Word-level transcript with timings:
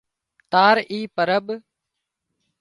تار 0.51 0.75
اي 0.91 0.99
پرٻ 1.15 1.47